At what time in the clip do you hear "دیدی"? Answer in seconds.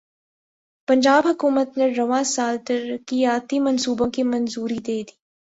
4.77-5.13